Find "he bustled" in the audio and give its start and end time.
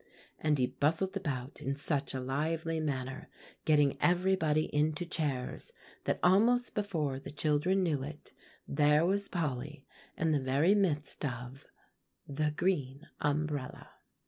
0.57-1.15